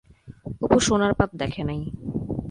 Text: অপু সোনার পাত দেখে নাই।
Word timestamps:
অপু 0.61 0.77
সোনার 0.79 1.13
পাত 1.13 1.29
দেখে 1.33 1.63
নাই। 1.63 1.81